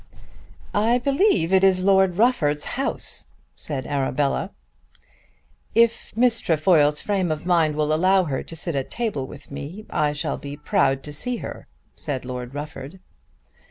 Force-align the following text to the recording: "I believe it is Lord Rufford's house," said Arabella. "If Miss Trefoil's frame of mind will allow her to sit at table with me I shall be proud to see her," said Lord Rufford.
"I 0.73 0.97
believe 0.97 1.53
it 1.53 1.63
is 1.63 1.83
Lord 1.85 2.15
Rufford's 2.17 2.63
house," 2.73 3.27
said 3.55 3.85
Arabella. 3.85 4.49
"If 5.75 6.17
Miss 6.17 6.39
Trefoil's 6.39 6.99
frame 6.99 7.31
of 7.31 7.45
mind 7.45 7.75
will 7.75 7.93
allow 7.93 8.23
her 8.23 8.41
to 8.41 8.55
sit 8.55 8.73
at 8.73 8.89
table 8.89 9.27
with 9.27 9.51
me 9.51 9.85
I 9.91 10.13
shall 10.13 10.39
be 10.39 10.57
proud 10.57 11.03
to 11.03 11.13
see 11.13 11.35
her," 11.45 11.67
said 11.95 12.25
Lord 12.25 12.55
Rufford. 12.55 12.99